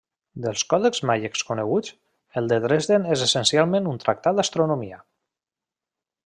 [0.43, 1.93] Dels còdexs maies coneguts,
[2.41, 5.01] el de Dresden és essencialment un tractat d'astronomia.